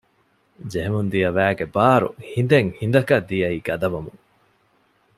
[0.71, 4.19] ޖެހެމުންދިޔަ ވައިގެ ބާރު ހިނދެއް ހިނދަކަށް ދިޔައީ ގަދަވަމުން